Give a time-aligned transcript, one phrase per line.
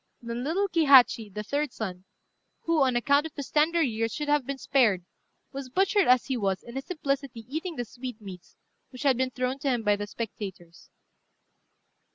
[0.19, 2.05] Then little Kihachi, the third son,
[2.61, 5.05] who, on account of his tender years, should have been spared,
[5.51, 8.55] was butchered as he was in his simplicity eating the sweetmeats
[8.89, 10.89] which had been thrown to him by the spectators.